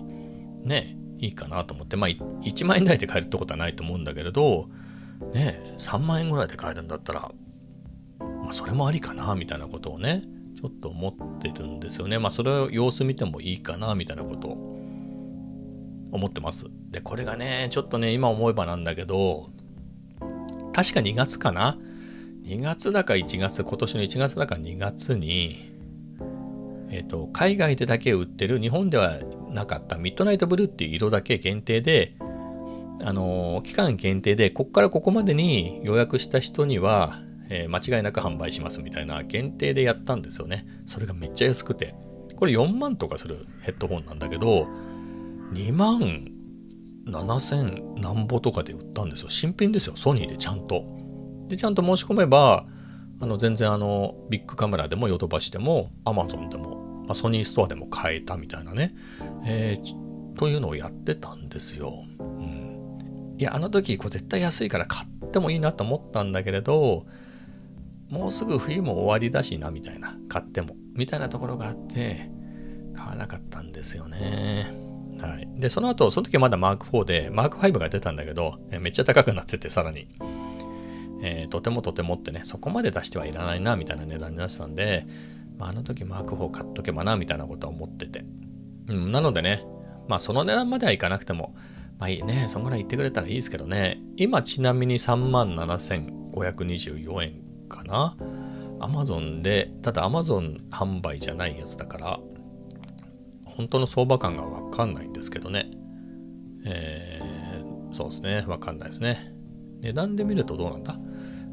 [0.63, 1.95] ねいいかなと思って。
[1.95, 4.69] まあ1万円台で買えるってことはないと思うんだけれど
[5.33, 7.31] ね3万円ぐらいで買えるんだったら
[8.19, 10.23] まあそれもありかなみたいなことをね
[10.59, 12.19] ちょっと思ってるんですよね。
[12.19, 14.51] まあそれを様子見てもいいかなみたいなことを
[16.11, 16.65] 思ってます。
[16.91, 19.49] でこれがねちょっとね今思えばなんだけど
[20.73, 21.77] 確か2月かな
[22.43, 25.71] ？2月だか1月、今年の1月だか2月に、
[26.89, 29.17] えっ、と、海外でだけ売ってる、日本では
[29.53, 32.15] なかったミッドナイトブルーっていう色だけ限定で、
[33.01, 40.65] あのー、期間限定で、こっからここまでに予約した人には、えー、間違いなく販売しますみたいな限定でやったんですよね。
[40.85, 41.93] それがめっちゃ安くて。
[42.35, 44.67] これ4万とかするヘッドホンなんだけど、
[45.53, 46.27] 2万
[47.05, 49.29] 7000何ぼとかで売ったんですよ。
[49.29, 49.95] 新品ですよ。
[49.95, 50.83] ソニーでちゃんと。
[51.47, 52.65] で、ちゃんと申し込めば、
[53.19, 58.93] あの全然あのビッグカメラでもヨドバシでも Amazon でも、まあ、ソニーストアでも買えたみたいなね、
[59.45, 61.93] えー、というのをやってたんですよ。
[62.19, 67.05] うん、いやあの時これ絶対安いから買ってもいいなと思ったんだけれど
[68.09, 72.29] もうすぐ冬も終わりだしなみたいな買ってもみたいなところがあって
[72.95, 74.71] 買わなかったんですよね。
[75.19, 80.07] はい、でその後その時はまだマーク4でマーク5が出たんだけどめっちゃ高くなっててさらに。
[81.25, 85.07] えー、とてもとてもってね、そこまで出してはいらないな、みたいな値段になってたんで、
[85.57, 88.25] まあ、あの時マーク4買っとけばな、みたいなことは思ってて。
[88.87, 89.65] うん、なのでね、
[90.07, 91.55] まあその値段まではいかなくても、
[91.99, 97.33] まあいいね、そんぐらい言ってくれたらいいですけどね、今ちなみに37,524円
[97.69, 98.17] かな。
[98.79, 102.19] アマゾンで、ただアマゾン販売じゃないやつだから、
[103.45, 105.69] 本当の相場感がわかんないんですけどね。
[106.65, 109.33] えー、そうですね、わかんないですね。
[109.81, 110.97] 値段で見るとどうなんだ？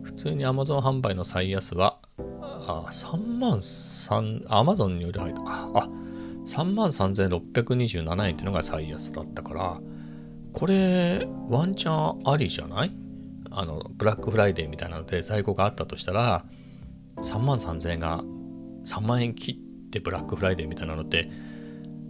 [0.03, 5.43] 普通に Amazon 販売の最安は、あ、3万3、Amazon により入った。
[5.45, 5.89] あ、
[6.51, 9.81] 3万3627円っていうのが最安だったから、
[10.53, 12.93] これ、ワンチャンありじゃない？
[13.51, 16.45] あの、ブラックフライデーみたいなので在庫があったとしたら、
[17.19, 18.25] 3万3000円が
[18.85, 21.31] 3万円切ってブラックフライデーみたいなのって、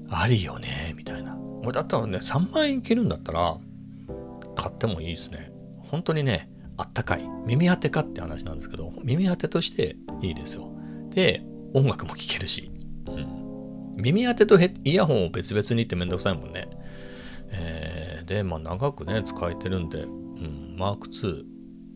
[0.08, 1.36] ありよね、みたいな。
[1.62, 3.58] 俺だったらね、3万円いけるんだったら、
[4.56, 5.52] 買ってもいいですね。
[5.90, 6.48] 本当にね、
[6.78, 7.24] あったかい。
[7.46, 10.72] 耳当てかって話なんですけど、耳当てとしていいですよ。
[11.10, 12.70] で、音楽も聴けるし。
[13.06, 13.39] うん、
[14.00, 16.68] 耳当てとイヤホンを別々にってめんどくさいもんね。
[17.52, 21.44] えー、で、まあ長くね、使えてるんで、うん、マーク2、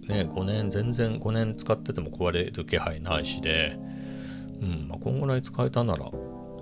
[0.09, 3.79] ね、5年、全然5年使ってても壊れる気配ないしで、
[4.61, 6.11] うん、まあ、こんぐらい使えたなら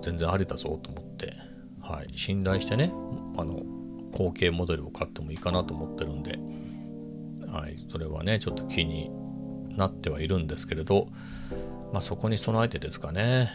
[0.01, 1.33] 全然ありだぞと思って、
[1.81, 2.91] はい、信頼してね、
[3.37, 3.61] あの、
[4.13, 6.39] 後継モデルを買ってもいいかなと思ってるんで、
[7.51, 9.11] はい、それはねちょっと気に
[9.75, 11.07] なってはいるんですけれど、
[11.91, 13.51] まあ、そこに備えてですかね、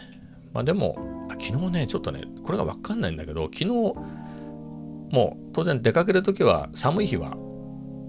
[0.53, 0.95] まあ、でも
[1.39, 7.37] 昨日ねちょっとねこれが分かんないんだけど昨日もう当然出かける時は寒い日は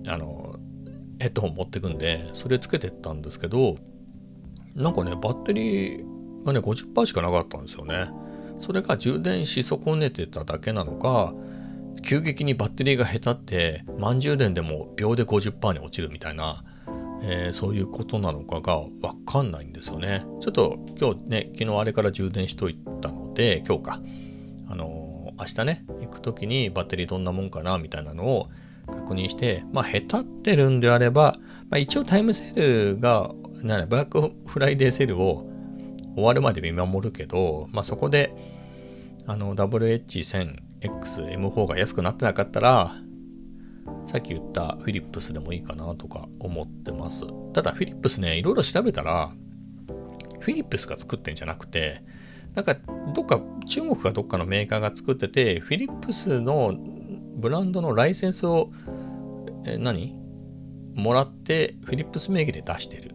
[0.07, 0.57] あの
[1.18, 3.76] ヘッドホン持ってくんでそれつけてったんですけど
[4.74, 8.09] なんかねバッテリーがね50%しかなかったんですよね。
[8.59, 11.35] それが充電し損ねてただけなのか
[12.03, 16.62] 急激にバッテリーが下手って満充電でも秒で50%に落ちるみたいな、
[17.22, 20.24] えー、そういうことなのかが分かんないんですよね。
[20.40, 24.00] ちょっと今日ね昨日あれから充電しといたので今日か
[24.68, 28.48] あのー、明日ね行く時にバッテリーどんなもんかなみたいなのを
[28.87, 31.37] 確認してまあ下手ってるんであれば、
[31.68, 33.30] まあ、一応タイムセールが
[33.62, 35.46] なブラックフライデーセールを
[36.14, 38.35] 終わるまで見守るけど、まあ、そこで
[39.26, 42.94] あの WH1000 XM4 が安くなってなかったら、
[44.11, 47.27] さっき言ったフィリップスでもいいかなとか思ってます。
[47.53, 49.31] ただフィリップスね、いろいろ調べたら、
[50.40, 52.03] フィリップスが作ってんじゃなくて、
[52.57, 52.75] なんか
[53.14, 56.75] どっか中国かどっかのメーカーが作ってて、フィリップスの
[57.37, 58.73] ブランドのライセンスを、
[59.64, 60.18] え何？
[60.96, 63.14] もらってフィリップス名義で出してる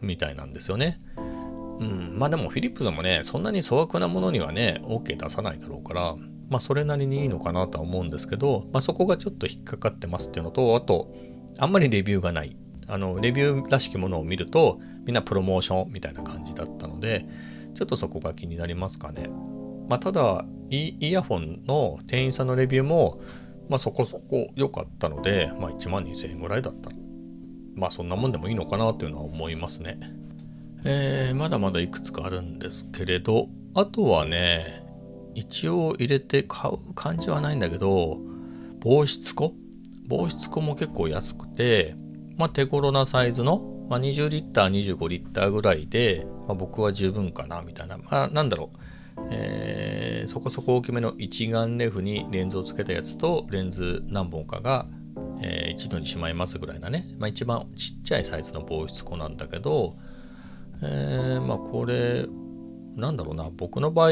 [0.00, 1.02] みたいなんですよね。
[1.18, 6.14] うん、まあでもフィリップスもね、そんなに粗悪なものにはね、OK 出さないだろうから、
[6.50, 11.14] まあそれなりにいいのかなとは思うんですけど、まあそこがちょっと引っかかってますっていうのと、あと、
[11.58, 12.56] あんまりレビューがない。
[12.88, 17.24] あの、レビューらしきものを見ると、みんなプロモーションみたいな感じだったので、
[17.74, 19.30] ちょっとそこが気になりますかね。
[19.88, 23.20] まあただ、イヤホンの店員さんのレビューも、
[23.68, 26.90] まあそこそこ良かったので、まあ1万2000円ぐらいだった、
[27.76, 29.98] まあそんなもんでもいいのかなというのは思いますね。
[30.84, 34.79] えー、まだまだいくつかあるんですけれど、あとはね、
[35.34, 38.18] 一応入れて買う感じはないんだけど
[38.80, 39.54] 防湿庫？
[40.08, 41.94] 防湿庫も結構安くて、
[42.36, 48.70] まあ、手頃なサイズの、まあ、20リッター25リッターぐらいで、まあ、僕は十分かなみたいな、まあ、なんだろ
[49.16, 54.86] う、えー、そこそこ大きめの一眼レフにレンズをつけたやつとレンズ何本かが、
[55.40, 59.94] えー、一度にしまいますぐらいなね、まあ、一番ちっちゃいサイズの防湿庫なんだけど、
[60.82, 62.26] えー、まあこれ
[62.96, 63.48] なんだろうな。
[63.56, 64.10] 僕の場合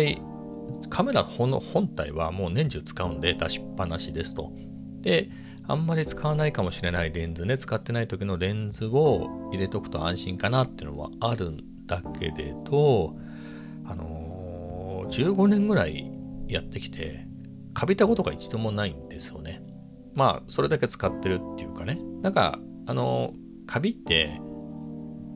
[0.90, 4.52] カメラの本体はもう年中使うんで出しっぱなしですと。
[5.00, 5.30] で、
[5.70, 13.14] あんまり使わないかもしれないレンズね使ってない時のレンズを入れとくと安心かなっていうのはあるんだけれど
[13.84, 16.10] あのー、15年ぐらい
[16.48, 17.26] やってきて
[17.74, 19.62] カビたことが一度もないんですよね
[20.14, 24.40] まあそれだけ使ってるっていうかねなんかあのー、カビって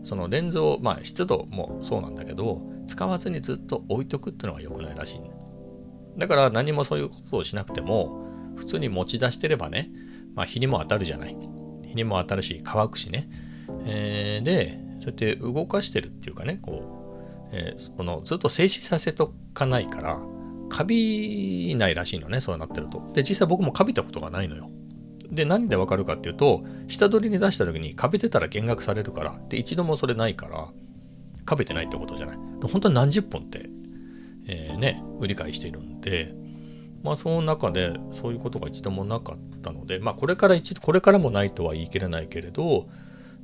[0.02, 2.62] そのレンズをまあ湿度もそうなんだけど
[2.92, 5.31] 使わずにずっと置いとくっていうのが良くないらしい、ね、
[6.18, 8.26] だから何もそういうことをしなくても
[8.57, 9.90] 普通に持ち出してればね
[10.35, 11.37] まあ、日にも当たるじゃない。
[11.87, 13.28] 日にも当たるし、乾くしね。
[13.85, 17.12] えー、で、そうやって動かしてるっていうかね、こ
[17.44, 20.20] う、えー、そのずっと静止させとかないから、
[20.68, 23.11] カビないらしいのね、そうなってると。
[23.12, 24.70] で、実際僕もカビたことがないのよ。
[25.31, 30.68] で、何でわかるかっていうと、下取りに出した時にカビてたら減額されるから、で、一度もそれないから、
[31.44, 32.37] カビてないってことじゃない？
[32.70, 33.68] 本当に何十本って、
[34.46, 36.35] えー、ね、売り買いしているんで、
[37.02, 42.88] まあその中でそういうことが一度もなかったので、まあこれから一度、これからもないとは言い切れないけれど、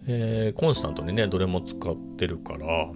[0.06, 2.90] えー、コンスタントにね、どれも使ってるから、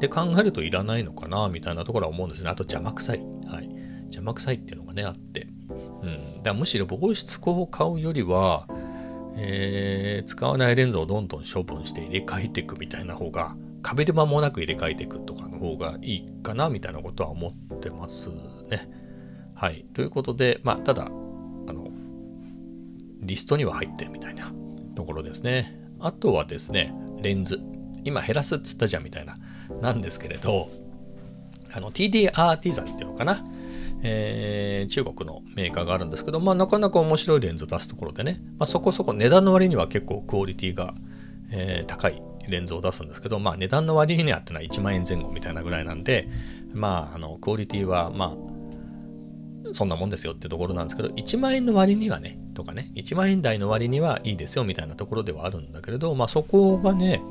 [0.00, 2.50] で考えるといらないのかな、みたいなところは思うんですね。
[2.50, 3.18] あと邪魔くさい。
[3.46, 3.68] はい。
[4.06, 5.46] 邪魔くさいっていうのがね、あって。
[5.68, 6.36] うん。
[6.38, 8.66] だからむしろ防湿光を買うよりは、
[9.36, 18.30] えー、使わないレンズをどんどん処分して入れ替えていくみたいな方が、壁で間もなく入れ替えていくとかの方がいいかな、みたいなことは思ってます
[18.70, 18.88] ね。
[19.54, 19.84] はい。
[19.92, 21.90] ということで、まあ、ただ、あの、
[23.20, 24.52] リストには入ってるみたいな
[24.94, 25.78] ところですね。
[26.00, 27.60] あとはですね、レンズ。
[28.04, 29.38] 今減らすっつったじゃんみたいな、
[29.80, 30.70] なんですけれど、
[31.72, 33.44] あの、TD アーティザンっていうのかな。
[34.04, 40.92] えー、中国のメーカーがあるんですけど、まあ、なかなか面白いレンズを出すところでね、まあ、そこそこ値段の割には結構クオリティが、
[41.52, 46.28] えー、高いレンズを出すんですけど、まあ、値段の割にはってのは1万円前後みたいなぐらいなんで、
[46.72, 57.22] まあ、あのクオリティは、まあ、そんなもんですよってところなんですけど、1万円の割にはね、とかね、1万円台の割にはいいですよみたいなところではあるんだけれど、まあそこがね、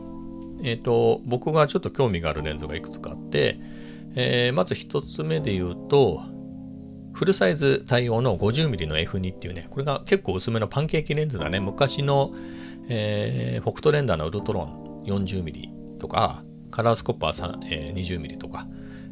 [0.64, 3.60] えっ、ー、と、僕がちょっと興味があるレンズがいくつかあって、
[4.16, 6.22] えー、まず1つ目で言うと、
[7.14, 11.60] フルサイズ対応の 50mm の F2 っていうね、これが結構薄めのパンケーキレンズだね。
[11.60, 12.34] 昔の、
[12.90, 18.68] えー、フォクトレンダーのウルトロン 40mm とか、カラースコッパー、えー、20mm とか、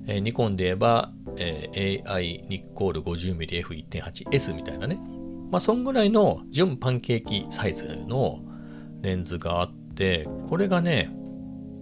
[0.07, 4.99] えー、ニコンで言えば、えー、AI ニッコール 50mmF1.8S みたいなね。
[5.51, 8.39] まあ、そんぐらいの純パンケーキサイズの
[9.01, 11.11] レンズがあって、これがね、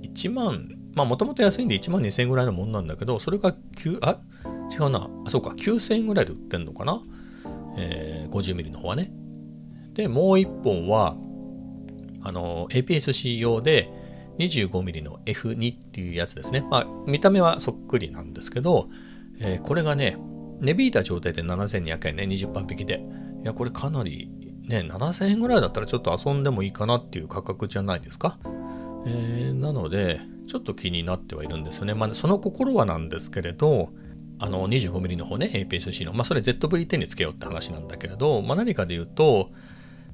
[0.03, 4.21] 1万、まあもともと安いんで1万2000円ぐらいのもんなんだけど、それが9、あ、
[4.71, 5.09] 違うな。
[5.25, 7.01] あ、そうか、9000円ぐらいで売ってんのかな。
[7.77, 9.11] えー、50mm の方はね。
[9.93, 11.17] で、もう1本は、
[12.21, 13.89] あの、APS-C 用で、
[14.39, 16.65] 25mm の F2 っていうやつですね。
[16.69, 18.89] まあ、見た目はそっくりなんですけど、
[19.39, 20.17] えー、これがね、
[20.59, 23.01] 値引いた状態で7200円ね、20%引きで。
[23.43, 24.29] いや、これかなり、
[24.67, 28.37] ね、7000円ぐらいだったらちょっと遊んでもいいかなっていう価格じゃないですか。
[29.05, 31.93] えー、なので、ちょっと気になってはいるんですよね。
[31.93, 33.89] まあ、その心はなんですけれど、
[34.39, 39.51] あの 25mm の方ね、APS-C の、まあ、それ ZV-10 につけようって話なんだけれど、まあ、何かで言うと、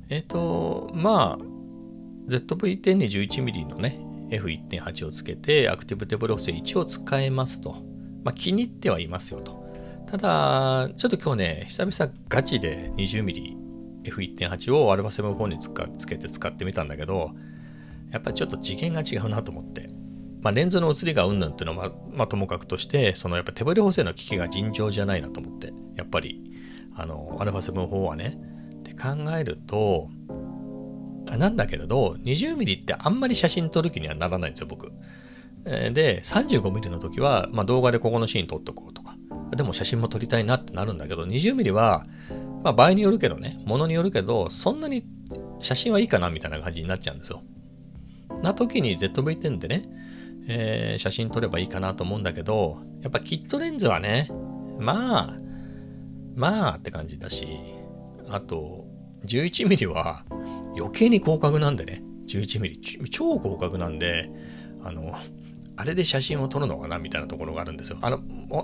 [0.10, 1.53] えっ、ー、と、まあ、
[2.28, 7.76] ZV-10 に 11mm のね、F1.8 をつけて、アクティブテーブル補正1を使えますと。
[8.24, 9.64] まあ、気に入ってはいますよと。
[10.08, 13.64] ただ、ちょっと今日ね、久々ガチで 20mm
[14.04, 17.32] F1.8 を α7-4 につかつけて使ってみたんだけど、
[18.12, 19.90] やっぱちょっと次元が違うなと思って。
[20.42, 26.52] まあ、レンズの写りがうんぬんっていうのは、まあ、ともかくとして、そのやっぱ手ブレ補正の機器が尋常じゃないなと思って、やっぱり、
[26.96, 28.38] あの、α7-4 はね、
[28.80, 30.10] って考えると、
[31.38, 34.92] なんだけれど、20mm ってあんまり写真撮る気にはならないんですよ、僕。
[35.64, 39.16] で、35mm の時は、まあ、動画でここのシーン撮っとこうとか、
[39.56, 42.06] でも写真も撮りたいなってなるんだけど、20mm は、
[42.64, 45.06] まあ、場合によるけどね、ものによるけど、そんなに
[45.60, 47.42] 写真はいいかなみたいな感じになっちゃうんですよ。
[48.42, 49.84] な時に ZV-10 でね、
[50.48, 54.30] えー、写真撮ればいいかなと思うんだけど、やっぱキットレンズはね、
[54.80, 55.38] まあ、
[56.36, 57.48] まあって感じだし、
[58.30, 58.86] あと、
[59.26, 60.26] 11mm は
[60.78, 64.30] 余計に広角なんでね、11mm、超広角なんで、
[64.84, 65.14] あの、
[65.76, 67.98] あれで写真を撮るのかなみたいなところがあるんですよ。
[68.02, 68.20] あの、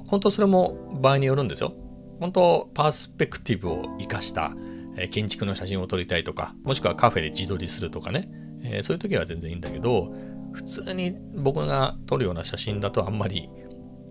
[0.05, 1.73] 本当それも場合によるんですよ。
[2.19, 4.53] 本当パースペクティブを活かした、
[4.97, 8.29] え、建築の写真を撮りたいとか、もしくはカフェで自撮りするとかね、
[8.63, 10.13] えー、そういう時は全然いいんだけど、
[10.51, 13.49] 普通に僕が撮るような写真だとあんまり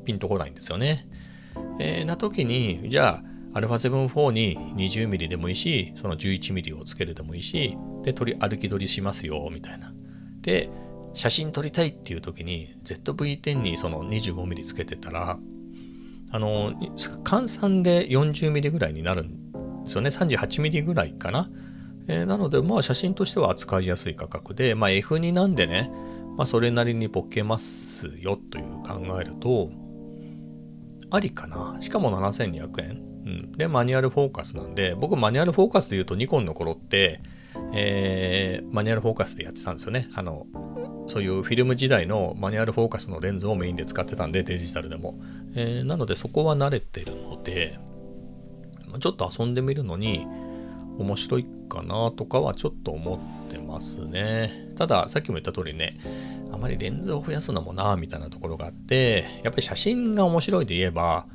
[0.04, 1.08] ピンとこないんですよね。
[1.80, 9.92] えー、な時に、じゃあ、α7-4 に 20mm でもいいし、その 11mm をつけるでもいいし、で、撮り、歩き撮りしますよ、みたいな。
[10.42, 10.70] で、
[11.14, 15.38] 写真撮りたいっていう時に ZV-10 にその 25mm つけてたら
[16.30, 20.10] あの換算で 40mm ぐらいになるんですよね。
[20.10, 21.50] 38mm ぐらいかな。
[22.06, 25.90] えー、なので、まあ写真としては扱いやすい価格で、まあ F2 なんでね、
[26.36, 29.70] まあそれなりにボケますよという考えると、
[31.10, 31.78] ありかな。
[31.80, 33.07] しかも7200円。
[33.24, 33.52] うん。
[33.52, 37.20] で、マニュアルフォーカスなんで、僕マニュアルフォーカスで言うとニコンの頃って、
[37.72, 40.08] えー、マニュアルフォーカスでやってたんですよね。
[40.14, 40.46] あの、
[41.06, 45.18] そういうフィルム時代のマニュアルフォーカスのレンズをメインで使ってたんで、デジタルでも。
[45.54, 47.78] えー、なのでそこは慣れてるので、
[49.00, 50.26] ちょっと遊んでみるのに
[50.98, 54.72] 面白いかなとかはちょっと思ってますね。
[54.76, 55.98] ただ、さっきも言った通りね、
[56.50, 61.26] あまりレンズを増やすのもなみたいなところがあって、やっぱり写真が面白いで言えば、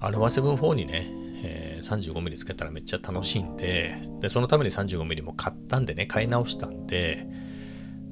[0.00, 1.10] アルファ7 4にね、
[1.42, 7.26] えー、35mm つけたらめっちゃ楽しいんで、で、そのために 35mm も買ったんでね、買い直したんで、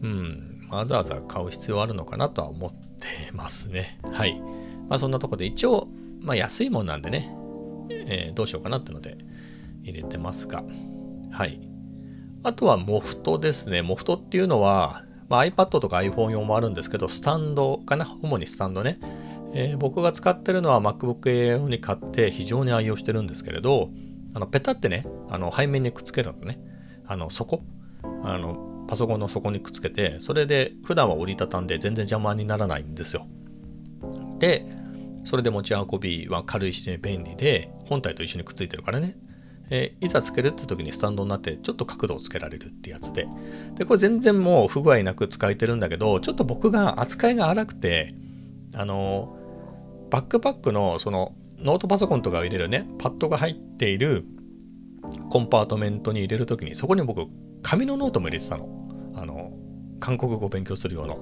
[0.02, 3.98] うん、わざわざ買う必要あるのかなとは思ってますね。
[4.12, 4.40] はい。
[4.88, 5.88] まあそんなとこで一応、
[6.20, 7.32] まあ安いもんなんでね、
[7.90, 9.18] えー、どうしようかなってので
[9.82, 10.64] 入れてますが、
[11.30, 11.60] はい。
[12.42, 13.82] あとはモフトですね。
[13.82, 18.06] モフトっていうのは、まあ、iPad とか iPhone 用もあるんですけど、スタンドかな？
[18.22, 19.00] 主にスタンドね。
[19.58, 23.88] えー、僕が使ってるのは MacBook Air に買って非常に愛用してるんですけれど、
[24.34, 26.58] あのペタってね、あの背面にくっつけるのね、
[27.06, 27.62] あの底、
[28.22, 33.26] あのパソコンの底にくっつけて、それで普段は折りたたんで全然邪魔にならないんですよ。
[34.38, 34.66] で、
[35.24, 39.16] それで持ち運びは軽いし、ね、便利で、本体と一緒にくっついてるからね。
[39.70, 43.26] えー、いざつけるって時にスタンドになってちょっと角度をつけられるってやつで。
[43.74, 48.14] で、これ全然もう不具合なく使えてるんだけど、ちょっと僕が扱いが荒くて、
[48.74, 49.35] あの
[50.10, 54.24] バックパックのそのノートパソコンとかを入れるね、パッドが入っている
[55.30, 57.26] コンパートメントに入れる時に、そこに僕、
[57.62, 58.68] 紙のノートも入れてたの。
[59.14, 59.52] あの、
[59.98, 61.18] 韓国語を勉強する用の。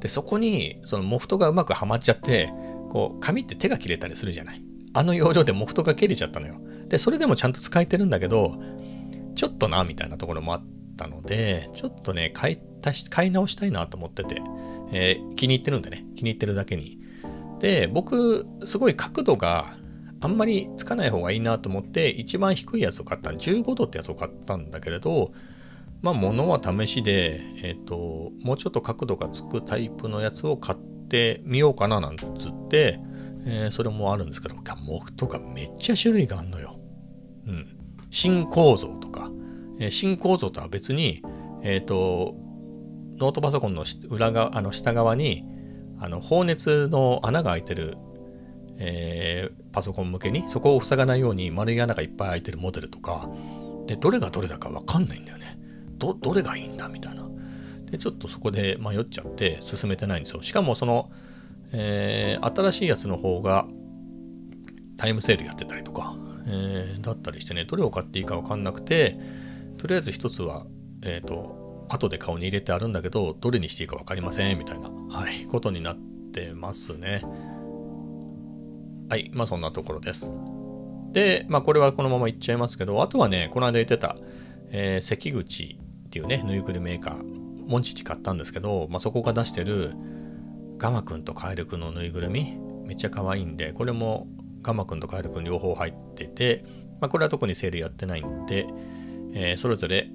[0.00, 2.50] で、そこに、そのモフトがうまくはまっちゃって、
[2.88, 4.62] こう紙って手が切れたりするじゃない
[4.94, 6.56] あの養生でモフトが切れちゃったのよ
[6.88, 8.54] でそれでもちゃんと使えてるんだけど
[9.34, 10.64] ちょっとなみたいなところもあっ
[10.96, 12.58] たのでちょっとね買い
[13.10, 14.40] 買い直したいなと思ってて、
[14.92, 16.98] えー、気に入ってるんでね気に入ってるだけに
[17.58, 19.66] で僕すごい角度が
[20.20, 25.32] あんまりつかない方がいいなと思って一番低いやつを買った15度ってやつを買ったんだけれど
[26.02, 32.98] まあ物は試しでえっ、ー、ともうちょっと角度がつくタイプのやつを買ってみようかななんつって、
[33.46, 36.78] えー、それもあるんですけど、モフとかめっちゃ種類があるのよ。
[37.46, 37.66] うん。
[38.10, 39.30] 新構造とか、
[39.78, 41.22] えー、新構造とは別に、
[41.62, 42.34] えっ、と、
[43.18, 45.44] ノートパソコンの裏側、あの下側に、
[45.98, 47.96] あの、放熱の穴が開いてる、
[48.78, 53.28] えー、パソコン向けに、そこを塞がないように丸い穴がいっぱい開いてるモデルとか、
[53.86, 55.58] で、どれがどれだかわかんないんだよね。
[55.98, 57.28] ど、どれがいいんだみたいな。
[57.90, 60.42] で、ちょっとそこで迷っちゃって進めてないんですよ。
[60.42, 61.10] しかもその、
[61.72, 63.66] えー、新しいやつの方が
[64.96, 66.16] タイムセールやってたりとか、
[66.46, 69.18] えー、だったりしてね、どれを買っていいかわかんなくて、
[69.78, 70.66] とりあえず一つは、
[71.02, 75.96] えっ、ー、と、後で顔に入れてあるんだけど、どれにしていいか分かりません、みたいな、はい、ことになっ
[76.32, 77.22] てますね。
[79.08, 80.30] はい、まあそんなところです。
[81.12, 84.16] で、まあこれはこのままいっちゃいますけど、あとはね、この間言ってた、
[84.70, 89.92] えー、関口っていうね、ぬいぐるみメーカー、モンチッチ買ったんですけど、まあ、そこが出してる
[90.78, 94.28] ガマくんとカエルくんのぬいぐるみめっちゃ可愛いんでこれも
[94.62, 96.64] ガマくんとカエルくん両方入ってて、
[97.00, 98.66] まあ、これは特にセールやってないんで、
[99.32, 100.08] えー、それぞれ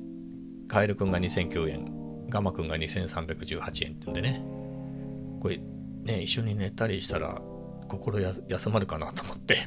[0.71, 4.41] カエルくんが2009円ガマくんが2318円ってんでね
[5.41, 5.59] これ
[6.03, 7.41] ね一緒に寝たりしたら
[7.89, 9.57] 心休まるかなと思って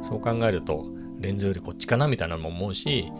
[0.00, 0.86] そう考えると
[1.18, 3.12] レンズよりこっちかなみたいなのも思うし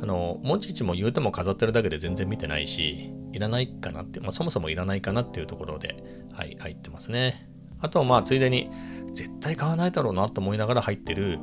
[0.00, 7.48] あのモチッチも言うても飾ってるだけで全然見てないしいらないかなって、まあ、そもそもいらないかなっていうところで、はい、入ってますね。
[7.80, 8.70] あとはまあ、ついでに、
[9.12, 11.38] 絶対買わないだろうなと思いながら入ってる、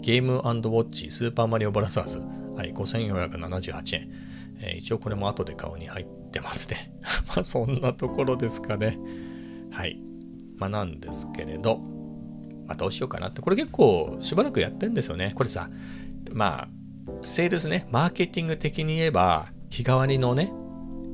[0.00, 2.18] ゲームウォッチスーパーマリオブラザーズ、
[2.56, 4.29] はい、5478円。
[4.60, 6.92] えー、一応これも後で顔に入ってますね。
[7.28, 8.98] まあ、そんなところですかね。
[9.70, 10.00] はい。
[10.58, 11.78] まあ、なんですけれど、
[12.66, 13.40] まあ、どうしようかなって。
[13.40, 15.32] これ結構しばらくやってんですよね。
[15.34, 15.70] これさ、
[16.32, 16.68] まあ、
[17.22, 20.52] セールスね、マーケティング的に言えば、日替わりのね、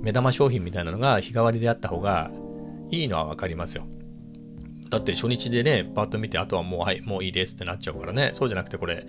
[0.02, 2.30] 目玉商品みたいなのが日替わりであった方が
[2.90, 3.86] いいのは分かりますよ。
[4.90, 8.30] だって初日でね、パッと見て、あとはもう、はい、もういいですってなっちゃうからね。
[8.34, 9.06] そうじゃなくて、これ、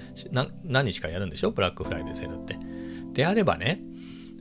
[0.63, 1.51] 何日かやるんでしょ？
[1.51, 2.57] ブラックフライデーセールって。
[3.13, 3.79] であればね、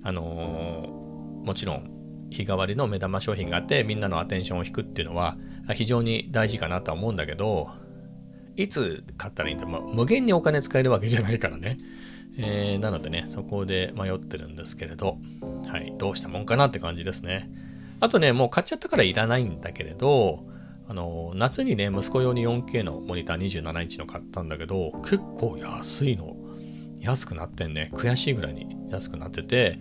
[0.07, 1.91] あのー、もちろん、
[2.31, 5.37] 日替わりの目玉商品があって、みんなのアテンションを引くっていうのは、
[5.75, 7.69] 非常に大事かなとは思うんだけど、
[8.55, 11.77] いつ買ったらいいんだ、まあ、無限にお金使えるわけじゃないからね。
[12.39, 15.19] えー、なのでね、そこで迷ってるんですけれど、
[15.67, 17.51] はい、どうしたもんかなって感じですね。
[17.99, 20.45] あとね、もう買っちゃったからいらないんだけれど、
[20.87, 26.36] あの、夏にね、息子用に 4K のモニター27インチの買ったんだけど、結構安いの。
[27.01, 27.91] 安くなってんね。
[27.93, 29.79] 悔しいぐらいに安くなってて、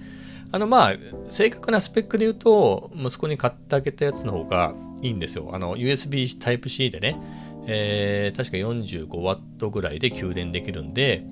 [0.52, 0.94] あのまあ、
[1.30, 5.50] 正確なスペックで言うと、息子に買ってあげたやつの方がいいんですよ。
[5.54, 7.20] あの、USB Type-C でね、
[7.68, 11.26] えー、確か 45W ぐらいで給電できるんで、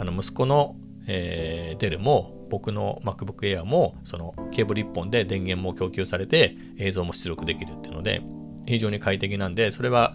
[0.00, 0.76] あの息子の、
[1.06, 8.22] えー、デルも僕の MacBook Air もそのケーブル1本で電源も供給されて映像も出力できるっていうので
[8.66, 10.14] 非常に快適なんでそれは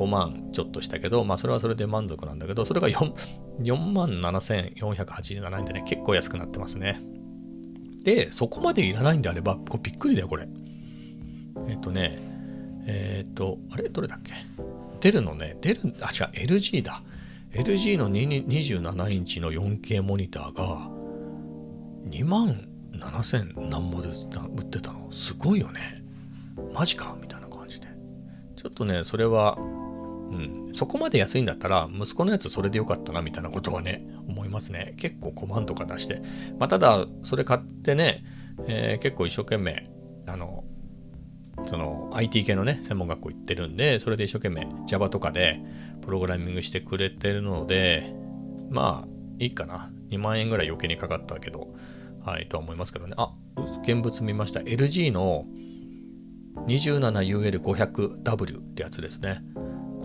[0.00, 3.12] 5万ちょっとしたけどまあそれはそれで満足なんだけどそれが 4,
[3.58, 7.00] 4万7487円でね結構安くなってますね。
[8.02, 10.48] でそこまでいらないんであればこれびっくりだよこれ。
[11.68, 12.18] えっ、ー、とね
[12.86, 14.32] えっ、ー、とあれどれだっけ？
[15.00, 17.02] デルのねデルあ違う LG だ。
[17.52, 20.88] LG の27インチの 4K モニターが
[22.08, 24.12] 2万7000何ぼで売
[24.62, 25.12] ってたの？
[25.12, 26.02] すごいよね。
[26.72, 27.88] マジかみたいな感じで。
[28.56, 29.58] ちょっとねそれは
[30.30, 36.22] うんそこまで安いんだったら息子のやつそれでよかったなみたいなことはね思いますね結構5万とか出して
[36.58, 38.24] まあただそれ買ってね、
[38.66, 39.88] えー、結構一生懸命
[40.26, 40.64] あの
[41.64, 45.60] その IT 系のね専門学校行ってるんでそれで一生懸命 Java とかで
[46.00, 48.12] プログラミングしてくれてるので、
[48.70, 49.08] まあ、
[49.38, 49.92] いいかな。
[50.10, 51.68] 2万円ぐらい余計にかかったけど、
[52.24, 53.14] はい、とは思いますけどね。
[53.16, 53.32] あ、
[53.82, 54.60] 現物見ました。
[54.60, 55.44] LG の
[56.66, 59.42] 27UL500W ってやつですね。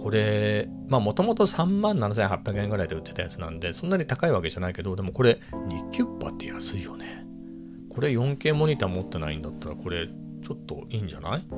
[0.06, 7.26] これ、まあもともと3万7800円ぐらいで売ってたやつなんで、そんなに高いわけじゃないけど、でもこれ2キュッパって安いよね。
[7.89, 11.47] これ 4K モニター持ってないんだったら、これちょっといいんじゃない？
[11.49, 11.53] う